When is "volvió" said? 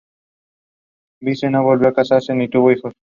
1.63-1.89